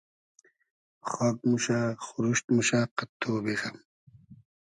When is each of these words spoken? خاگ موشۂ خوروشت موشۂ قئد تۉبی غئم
خاگ 1.09 1.37
موشۂ 1.49 1.79
خوروشت 2.05 2.45
موشۂ 2.55 2.79
قئد 2.97 3.11
تۉبی 3.19 3.53
غئم 3.59 3.77